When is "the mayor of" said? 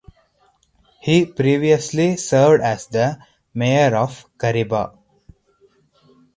2.87-4.25